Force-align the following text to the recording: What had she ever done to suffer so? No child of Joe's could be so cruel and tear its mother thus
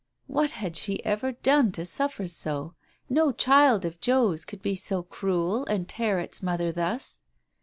What 0.25 0.53
had 0.53 0.75
she 0.75 1.05
ever 1.05 1.33
done 1.33 1.71
to 1.73 1.85
suffer 1.85 2.25
so? 2.25 2.73
No 3.07 3.31
child 3.31 3.85
of 3.85 3.99
Joe's 3.99 4.45
could 4.45 4.63
be 4.63 4.73
so 4.75 5.03
cruel 5.03 5.63
and 5.67 5.87
tear 5.87 6.17
its 6.17 6.41
mother 6.41 6.71
thus 6.71 7.19